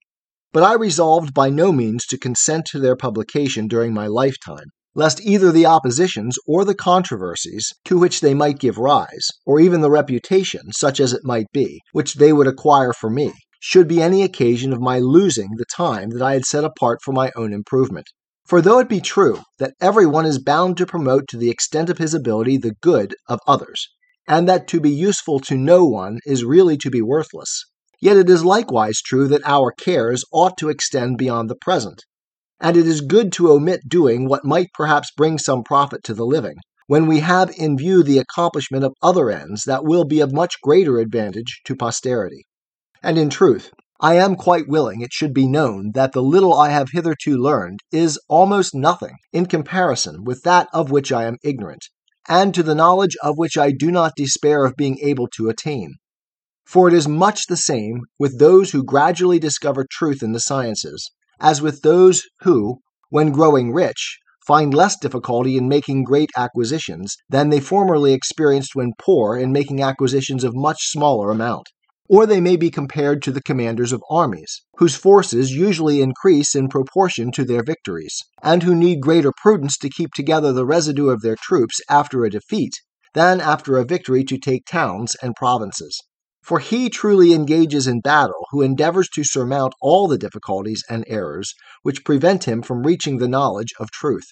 But 0.51 0.63
I 0.63 0.73
resolved 0.73 1.33
by 1.33 1.49
no 1.49 1.71
means 1.71 2.05
to 2.07 2.17
consent 2.17 2.65
to 2.71 2.79
their 2.79 2.95
publication 2.95 3.67
during 3.67 3.93
my 3.93 4.07
lifetime, 4.07 4.71
lest 4.95 5.21
either 5.21 5.51
the 5.51 5.67
oppositions 5.67 6.37
or 6.47 6.65
the 6.65 6.73
controversies 6.73 7.71
to 7.85 7.97
which 7.97 8.21
they 8.21 8.33
might 8.33 8.57
give 8.57 8.79
rise, 8.79 9.27
or 9.45 9.59
even 9.59 9.81
the 9.81 9.91
reputation, 9.91 10.71
such 10.71 10.99
as 10.99 11.13
it 11.13 11.21
might 11.23 11.45
be, 11.53 11.79
which 11.91 12.15
they 12.15 12.33
would 12.33 12.47
acquire 12.47 12.93
for 12.93 13.09
me, 13.09 13.31
should 13.59 13.87
be 13.87 14.01
any 14.01 14.23
occasion 14.23 14.73
of 14.73 14.81
my 14.81 14.97
losing 14.97 15.49
the 15.57 15.65
time 15.65 16.09
that 16.09 16.21
I 16.23 16.33
had 16.33 16.45
set 16.45 16.63
apart 16.63 16.99
for 17.03 17.11
my 17.11 17.31
own 17.35 17.53
improvement. 17.53 18.07
For 18.47 18.61
though 18.61 18.79
it 18.79 18.87
be 18.87 19.01
true 19.01 19.41
that 19.59 19.73
every 19.81 20.05
one 20.05 20.25
is 20.25 20.39
bound 20.39 20.77
to 20.77 20.85
promote 20.85 21.27
to 21.27 21.37
the 21.37 21.49
extent 21.49 21.89
of 21.89 21.97
his 21.97 22.13
ability 22.13 22.55
the 22.55 22.75
good 22.79 23.13
of 23.27 23.41
others, 23.45 23.89
and 24.25 24.47
that 24.47 24.69
to 24.69 24.79
be 24.79 24.89
useful 24.89 25.41
to 25.41 25.57
no 25.57 25.83
one 25.83 26.19
is 26.25 26.45
really 26.45 26.77
to 26.77 26.89
be 26.89 27.01
worthless, 27.01 27.65
yet 27.99 28.15
it 28.15 28.29
is 28.29 28.45
likewise 28.45 29.01
true 29.01 29.27
that 29.27 29.45
our 29.45 29.73
cares 29.73 30.23
ought 30.31 30.57
to 30.59 30.69
extend 30.69 31.17
beyond 31.17 31.49
the 31.49 31.57
present, 31.57 32.05
and 32.61 32.77
it 32.77 32.87
is 32.87 33.01
good 33.01 33.33
to 33.33 33.51
omit 33.51 33.81
doing 33.89 34.29
what 34.29 34.45
might 34.45 34.69
perhaps 34.73 35.11
bring 35.17 35.37
some 35.37 35.61
profit 35.61 36.01
to 36.05 36.13
the 36.13 36.25
living, 36.25 36.55
when 36.85 37.05
we 37.05 37.19
have 37.19 37.51
in 37.57 37.77
view 37.77 38.01
the 38.01 38.17
accomplishment 38.17 38.85
of 38.85 38.93
other 39.03 39.29
ends 39.29 39.65
that 39.65 39.83
will 39.83 40.05
be 40.05 40.21
of 40.21 40.31
much 40.31 40.61
greater 40.61 40.99
advantage 40.99 41.59
to 41.65 41.75
posterity. 41.75 42.45
And 43.03 43.17
in 43.17 43.29
truth, 43.29 43.71
I 43.99 44.13
am 44.17 44.35
quite 44.35 44.67
willing 44.67 45.01
it 45.01 45.11
should 45.11 45.33
be 45.33 45.47
known 45.47 45.93
that 45.95 46.11
the 46.11 46.21
little 46.21 46.53
I 46.53 46.69
have 46.69 46.89
hitherto 46.91 47.35
learned 47.35 47.79
is 47.91 48.19
almost 48.29 48.75
nothing 48.75 49.15
in 49.33 49.47
comparison 49.47 50.23
with 50.23 50.43
that 50.43 50.67
of 50.71 50.91
which 50.91 51.11
I 51.11 51.23
am 51.25 51.37
ignorant, 51.43 51.85
and 52.29 52.53
to 52.53 52.61
the 52.61 52.75
knowledge 52.75 53.17
of 53.23 53.39
which 53.39 53.57
I 53.57 53.71
do 53.71 53.89
not 53.89 54.13
despair 54.15 54.65
of 54.65 54.75
being 54.75 54.99
able 54.99 55.27
to 55.37 55.49
attain. 55.49 55.95
For 56.63 56.87
it 56.87 56.93
is 56.93 57.07
much 57.07 57.47
the 57.47 57.57
same 57.57 58.01
with 58.19 58.37
those 58.37 58.69
who 58.69 58.83
gradually 58.83 59.39
discover 59.39 59.83
truth 59.89 60.21
in 60.21 60.31
the 60.31 60.39
sciences, 60.39 61.09
as 61.39 61.59
with 61.59 61.81
those 61.81 62.21
who, 62.41 62.81
when 63.09 63.31
growing 63.31 63.73
rich, 63.73 64.19
find 64.45 64.75
less 64.75 64.95
difficulty 64.95 65.57
in 65.57 65.67
making 65.67 66.03
great 66.03 66.29
acquisitions 66.37 67.17
than 67.29 67.49
they 67.49 67.59
formerly 67.59 68.13
experienced 68.13 68.75
when 68.75 68.93
poor 68.99 69.35
in 69.35 69.51
making 69.51 69.81
acquisitions 69.81 70.43
of 70.43 70.53
much 70.55 70.83
smaller 70.83 71.31
amount 71.31 71.69
or 72.09 72.25
they 72.25 72.39
may 72.39 72.55
be 72.55 72.71
compared 72.71 73.21
to 73.21 73.31
the 73.31 73.41
commanders 73.41 73.91
of 73.91 74.03
armies, 74.09 74.61
whose 74.77 74.95
forces 74.95 75.51
usually 75.51 76.01
increase 76.01 76.55
in 76.55 76.69
proportion 76.69 77.31
to 77.31 77.43
their 77.43 77.63
victories, 77.63 78.21
and 78.41 78.63
who 78.63 78.73
need 78.73 79.01
greater 79.01 79.31
prudence 79.41 79.77
to 79.77 79.89
keep 79.89 80.13
together 80.13 80.53
the 80.53 80.65
residue 80.65 81.09
of 81.09 81.21
their 81.21 81.35
troops 81.35 81.81
after 81.89 82.23
a 82.23 82.29
defeat 82.29 82.73
than 83.13 83.41
after 83.41 83.77
a 83.77 83.85
victory 83.85 84.23
to 84.23 84.37
take 84.37 84.65
towns 84.65 85.15
and 85.21 85.35
provinces. 85.35 86.01
For 86.43 86.59
he 86.59 86.89
truly 86.89 87.33
engages 87.33 87.87
in 87.87 87.99
battle 87.99 88.45
who 88.51 88.61
endeavors 88.61 89.09
to 89.15 89.23
surmount 89.25 89.73
all 89.81 90.07
the 90.07 90.17
difficulties 90.17 90.83
and 90.89 91.03
errors 91.07 91.53
which 91.81 92.05
prevent 92.05 92.45
him 92.45 92.61
from 92.61 92.83
reaching 92.83 93.17
the 93.17 93.27
knowledge 93.27 93.73
of 93.79 93.91
truth. 93.91 94.27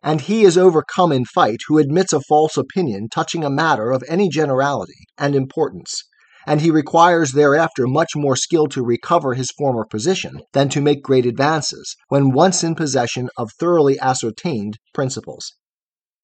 And 0.00 0.20
he 0.20 0.44
is 0.44 0.56
overcome 0.56 1.10
in 1.10 1.24
fight 1.24 1.58
who 1.66 1.78
admits 1.78 2.12
a 2.12 2.20
false 2.20 2.56
opinion 2.56 3.08
touching 3.08 3.42
a 3.42 3.50
matter 3.50 3.90
of 3.90 4.04
any 4.06 4.28
generality 4.28 5.06
and 5.18 5.34
importance, 5.34 6.04
and 6.48 6.62
he 6.62 6.70
requires 6.70 7.32
thereafter 7.32 7.86
much 7.86 8.16
more 8.16 8.34
skill 8.34 8.66
to 8.66 8.82
recover 8.82 9.34
his 9.34 9.50
former 9.50 9.84
position 9.84 10.40
than 10.54 10.66
to 10.70 10.80
make 10.80 11.02
great 11.02 11.26
advances 11.26 11.94
when 12.08 12.32
once 12.32 12.64
in 12.64 12.74
possession 12.74 13.28
of 13.36 13.52
thoroughly 13.60 14.00
ascertained 14.00 14.78
principles. 14.94 15.52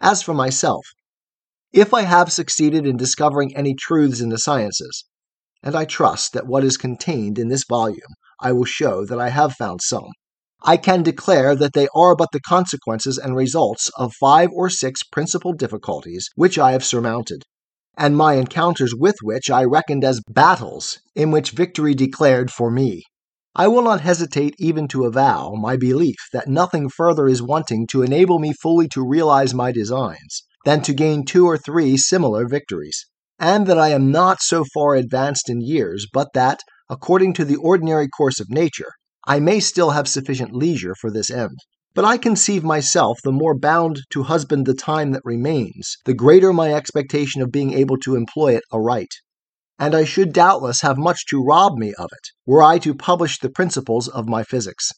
As 0.01 0.23
for 0.23 0.33
myself, 0.33 0.87
if 1.75 1.93
I 1.93 2.03
have 2.03 2.33
succeeded 2.33 2.87
in 2.87 2.97
discovering 2.97 3.55
any 3.55 3.75
truths 3.75 4.23
in 4.23 4.31
the 4.31 4.39
sciences, 4.39 5.05
and 5.63 5.77
I 5.77 5.85
trust 5.85 6.33
that 6.33 6.47
what 6.47 6.65
is 6.65 6.79
contained 6.79 7.39
in 7.39 7.49
this 7.49 7.65
volume 7.69 8.15
I 8.41 8.53
will 8.53 8.65
show 8.65 9.05
that 9.05 9.21
I 9.21 9.29
have 9.29 9.53
found 9.53 9.83
some, 9.83 10.09
I 10.63 10.79
can 10.79 11.03
declare 11.03 11.55
that 11.55 11.75
they 11.75 11.89
are 11.95 12.17
but 12.17 12.31
the 12.33 12.41
consequences 12.41 13.19
and 13.19 13.37
results 13.37 13.91
of 13.99 14.15
five 14.19 14.49
or 14.55 14.71
six 14.71 15.03
principal 15.03 15.53
difficulties 15.53 16.31
which 16.35 16.59
I 16.59 16.73
have 16.73 16.83
surmounted 16.83 17.43
and 17.97 18.17
my 18.17 18.35
encounters 18.35 18.95
with 18.95 19.17
which 19.23 19.51
I 19.51 19.65
reckoned 19.65 20.05
as 20.05 20.21
battles 20.29 20.99
in 21.15 21.31
which 21.31 21.51
victory 21.51 21.95
declared 21.95 22.51
for 22.51 22.71
me. 22.71 23.03
I 23.57 23.69
will 23.69 23.83
not 23.83 24.01
hesitate 24.01 24.57
even 24.59 24.89
to 24.89 25.05
avow 25.05 25.55
my 25.55 25.77
belief 25.77 26.17
that 26.33 26.49
nothing 26.49 26.89
further 26.89 27.29
is 27.29 27.41
wanting 27.41 27.87
to 27.89 28.03
enable 28.03 28.41
me 28.41 28.53
fully 28.53 28.89
to 28.89 29.07
realize 29.07 29.55
my 29.55 29.71
designs 29.71 30.43
than 30.65 30.83
to 30.83 30.93
gain 30.93 31.25
two 31.25 31.47
or 31.47 31.57
three 31.57 31.97
similar 31.97 32.49
victories, 32.49 33.07
and 33.39 33.67
that 33.69 33.79
I 33.79 33.91
am 33.91 34.11
not 34.11 34.41
so 34.41 34.65
far 34.75 34.97
advanced 34.97 35.49
in 35.49 35.61
years 35.61 36.07
but 36.13 36.33
that, 36.35 36.61
according 36.91 37.35
to 37.35 37.45
the 37.45 37.57
ordinary 37.57 38.09
course 38.09 38.41
of 38.41 38.51
nature, 38.51 38.91
I 39.27 39.39
may 39.39 39.61
still 39.61 39.91
have 39.91 40.09
sufficient 40.09 40.53
leisure 40.53 40.95
for 41.01 41.11
this 41.11 41.31
end. 41.31 41.59
But 41.95 42.05
I 42.05 42.19
conceive 42.19 42.65
myself 42.65 43.21
the 43.23 43.31
more 43.31 43.57
bound 43.57 44.01
to 44.11 44.25
husband 44.25 44.67
the 44.67 44.75
time 44.75 45.13
that 45.13 45.23
remains, 45.25 45.97
the 46.05 46.13
greater 46.13 46.53
my 46.53 46.75
expectation 46.75 47.41
of 47.41 47.53
being 47.53 47.73
able 47.73 47.97
to 47.99 48.17
employ 48.17 48.57
it 48.57 48.65
aright. 48.73 49.13
And 49.79 49.95
I 49.95 50.05
should 50.05 50.33
doubtless 50.33 50.81
have 50.81 50.99
much 50.99 51.25
to 51.27 51.43
rob 51.43 51.79
me 51.79 51.95
of 51.95 52.09
it, 52.13 52.31
were 52.47 52.65
I 52.65 52.79
to 52.81 52.95
publish 52.95 53.39
the 53.39 53.49
principles 53.49 54.09
of 54.09 54.29
my 54.29 54.43
physics. 54.43 54.91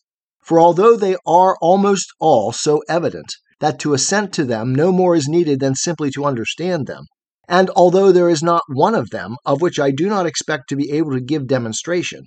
For 0.43 0.59
although 0.59 0.97
they 0.97 1.17
are 1.27 1.59
almost 1.61 2.09
all 2.19 2.53
so 2.53 2.83
evident 2.89 3.35
that 3.61 3.79
to 3.81 3.93
assent 3.93 4.33
to 4.35 4.45
them 4.45 4.75
no 4.75 4.91
more 4.91 5.15
is 5.15 5.29
needed 5.29 5.61
than 5.61 5.75
simply 5.75 6.11
to 6.13 6.25
understand 6.25 6.87
them, 6.87 7.05
and 7.47 7.69
although 7.77 8.11
there 8.11 8.31
is 8.31 8.43
not 8.43 8.63
one 8.69 8.95
of 8.95 9.11
them 9.11 9.37
of 9.45 9.61
which 9.61 9.79
I 9.79 9.91
do 9.91 10.09
not 10.09 10.25
expect 10.25 10.71
to 10.71 10.77
be 10.77 10.91
able 10.93 11.13
to 11.13 11.21
give 11.21 11.47
demonstration, 11.47 12.23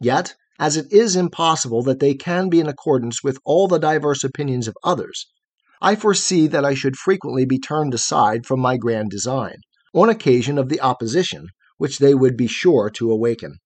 yet 0.00 0.34
as 0.60 0.76
it 0.76 0.92
is 0.92 1.16
impossible 1.16 1.82
that 1.82 1.98
they 1.98 2.14
can 2.14 2.50
be 2.50 2.60
in 2.60 2.68
accordance 2.68 3.24
with 3.24 3.38
all 3.46 3.66
the 3.66 3.78
diverse 3.78 4.22
opinions 4.22 4.68
of 4.68 4.76
others, 4.84 5.26
I 5.80 5.96
foresee 5.96 6.46
that 6.48 6.66
I 6.66 6.74
should 6.74 6.96
frequently 6.96 7.46
be 7.46 7.58
turned 7.58 7.94
aside 7.94 8.44
from 8.44 8.60
my 8.60 8.76
grand 8.76 9.08
design, 9.08 9.56
on 9.94 10.10
occasion 10.10 10.58
of 10.58 10.68
the 10.68 10.80
opposition 10.82 11.46
which 11.78 11.98
they 11.98 12.14
would 12.14 12.36
be 12.36 12.46
sure 12.46 12.90
to 12.90 13.10
awaken. 13.10 13.56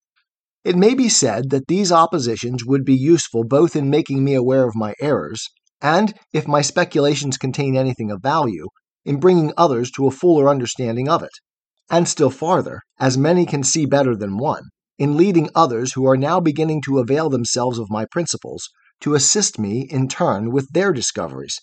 It 0.64 0.76
may 0.76 0.94
be 0.94 1.08
said 1.08 1.50
that 1.50 1.66
these 1.66 1.90
oppositions 1.90 2.64
would 2.64 2.84
be 2.84 2.94
useful 2.94 3.42
both 3.42 3.74
in 3.74 3.90
making 3.90 4.22
me 4.22 4.34
aware 4.34 4.66
of 4.66 4.76
my 4.76 4.94
errors, 5.00 5.48
and, 5.82 6.14
if 6.32 6.46
my 6.46 6.62
speculations 6.62 7.36
contain 7.36 7.76
anything 7.76 8.12
of 8.12 8.22
value, 8.22 8.68
in 9.04 9.18
bringing 9.18 9.52
others 9.56 9.90
to 9.90 10.06
a 10.06 10.12
fuller 10.12 10.48
understanding 10.48 11.08
of 11.08 11.24
it. 11.24 11.32
And 11.90 12.08
still 12.08 12.30
farther, 12.30 12.80
as 13.00 13.18
many 13.18 13.44
can 13.44 13.64
see 13.64 13.84
better 13.84 14.14
than 14.16 14.38
one, 14.38 14.68
in 14.98 15.16
leading 15.16 15.50
others 15.54 15.92
who 15.92 16.06
are 16.06 16.16
now 16.16 16.40
beginning 16.40 16.80
to 16.82 16.98
avail 16.98 17.28
themselves 17.28 17.78
of 17.78 17.90
my 17.90 18.04
principles 18.04 18.68
to 19.00 19.14
assist 19.14 19.58
me 19.58 19.86
in 19.90 20.08
turn 20.08 20.52
with 20.52 20.68
their 20.70 20.92
discoveries. 20.92 21.58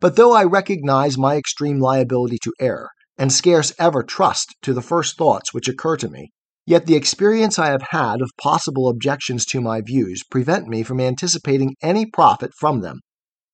But 0.00 0.16
though 0.16 0.32
I 0.32 0.44
recognize 0.44 1.18
my 1.18 1.36
extreme 1.36 1.80
liability 1.80 2.38
to 2.44 2.54
error, 2.60 2.90
and 3.18 3.32
scarce 3.32 3.72
ever 3.78 4.04
trust 4.04 4.54
to 4.62 4.72
the 4.72 4.80
first 4.80 5.16
thoughts 5.16 5.52
which 5.52 5.68
occur 5.68 5.96
to 5.96 6.08
me, 6.08 6.30
yet 6.66 6.86
the 6.86 6.94
experience 6.94 7.58
I 7.58 7.70
have 7.70 7.82
had 7.90 8.22
of 8.22 8.30
possible 8.40 8.88
objections 8.88 9.44
to 9.46 9.60
my 9.60 9.80
views 9.80 10.22
prevent 10.30 10.68
me 10.68 10.84
from 10.84 11.00
anticipating 11.00 11.74
any 11.82 12.06
profit 12.06 12.52
from 12.54 12.80
them. 12.80 13.00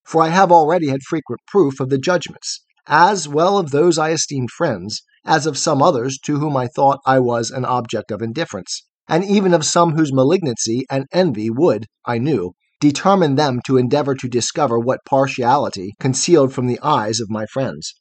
for 0.05 0.23
I 0.23 0.29
have 0.29 0.53
already 0.53 0.91
had 0.91 1.03
frequent 1.03 1.41
proof 1.49 1.81
of 1.81 1.89
the 1.89 1.97
judgments, 1.97 2.63
as 2.87 3.27
well 3.27 3.57
of 3.57 3.71
those 3.71 3.97
I 3.97 4.11
esteemed 4.11 4.51
friends, 4.51 5.01
as 5.25 5.47
of 5.47 5.57
some 5.57 5.83
others 5.83 6.19
to 6.25 6.39
whom 6.39 6.57
I 6.59 6.67
thought 6.67 7.01
I 7.07 7.21
was 7.21 7.51
an 7.51 7.65
object 7.65 8.11
of 8.11 8.21
indifference, 8.21 8.83
and 9.09 9.25
even 9.25 9.55
of 9.55 9.65
some 9.65 9.95
whose 9.95 10.13
malignancy 10.13 10.85
and 10.91 11.07
envy 11.13 11.51
would, 11.51 11.87
I 12.07 12.19
knew, 12.19 12.53
determine 12.81 13.35
them 13.35 13.61
to 13.67 13.77
endeavor 13.77 14.15
to 14.15 14.29
discover 14.29 14.79
what 14.79 15.05
partiality 15.05 15.95
concealed 16.01 16.53
from 16.53 16.67
the 16.67 16.81
eyes 16.83 17.21
of 17.21 17.31
my 17.31 17.47
friends. 17.47 17.95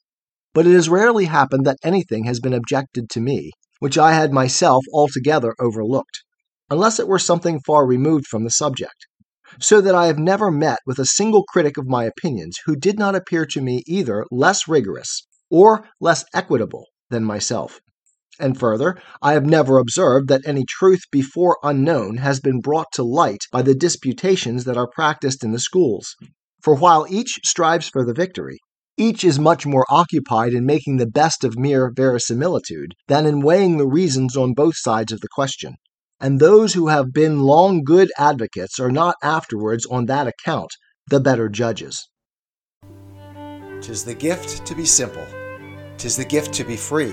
But 0.52 0.66
it 0.66 0.72
has 0.72 0.88
rarely 0.88 1.24
happened 1.26 1.66
that 1.66 1.78
anything 1.82 2.24
has 2.24 2.40
been 2.40 2.54
objected 2.54 3.10
to 3.10 3.20
me, 3.20 3.50
which 3.80 3.98
I 3.98 4.12
had 4.12 4.32
myself 4.32 4.84
altogether 4.92 5.54
overlooked, 5.58 6.22
unless 6.70 6.98
it 6.98 7.08
were 7.08 7.18
something 7.18 7.60
far 7.66 7.86
removed 7.86 8.26
from 8.26 8.44
the 8.44 8.50
subject 8.50 9.06
so 9.60 9.80
that 9.80 9.94
I 9.94 10.06
have 10.06 10.18
never 10.18 10.50
met 10.50 10.80
with 10.86 10.98
a 10.98 11.06
single 11.06 11.44
critic 11.44 11.76
of 11.76 11.86
my 11.86 12.04
opinions 12.04 12.58
who 12.66 12.76
did 12.76 12.98
not 12.98 13.14
appear 13.14 13.46
to 13.46 13.60
me 13.60 13.82
either 13.86 14.24
less 14.30 14.66
rigorous 14.66 15.26
or 15.50 15.86
less 16.00 16.24
equitable 16.34 16.86
than 17.10 17.24
myself. 17.24 17.80
And 18.38 18.58
further, 18.58 19.00
I 19.22 19.32
have 19.32 19.46
never 19.46 19.78
observed 19.78 20.28
that 20.28 20.42
any 20.46 20.64
truth 20.68 21.02
before 21.12 21.58
unknown 21.62 22.16
has 22.16 22.40
been 22.40 22.60
brought 22.60 22.88
to 22.94 23.02
light 23.02 23.44
by 23.52 23.62
the 23.62 23.74
disputations 23.74 24.64
that 24.64 24.76
are 24.76 24.88
practiced 24.88 25.44
in 25.44 25.52
the 25.52 25.58
schools. 25.58 26.16
For 26.62 26.74
while 26.74 27.06
each 27.08 27.40
strives 27.44 27.88
for 27.88 28.04
the 28.04 28.14
victory, 28.14 28.58
each 28.96 29.24
is 29.24 29.38
much 29.38 29.66
more 29.66 29.86
occupied 29.88 30.52
in 30.52 30.66
making 30.66 30.96
the 30.96 31.06
best 31.06 31.44
of 31.44 31.58
mere 31.58 31.92
verisimilitude 31.94 32.94
than 33.08 33.26
in 33.26 33.40
weighing 33.40 33.78
the 33.78 33.86
reasons 33.86 34.36
on 34.36 34.54
both 34.54 34.74
sides 34.76 35.12
of 35.12 35.20
the 35.20 35.28
question 35.34 35.76
and 36.24 36.40
those 36.40 36.72
who 36.72 36.88
have 36.88 37.12
been 37.12 37.42
long 37.42 37.82
good 37.84 38.10
advocates 38.18 38.80
are 38.80 38.90
not 38.90 39.14
afterwards 39.22 39.84
on 39.86 40.06
that 40.06 40.26
account 40.26 40.70
the 41.08 41.20
better 41.20 41.50
judges. 41.50 42.08
Tis 43.82 44.04
the 44.04 44.14
gift 44.14 44.64
to 44.64 44.74
be 44.74 44.86
simple, 44.86 45.26
tis 45.98 46.16
the 46.16 46.24
gift 46.24 46.54
to 46.54 46.64
be 46.64 46.76
free, 46.76 47.12